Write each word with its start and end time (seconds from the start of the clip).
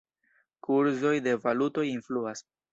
Kurzoj 0.67 1.13
de 1.29 1.37
valutoj 1.45 1.87
influas. 1.95 2.47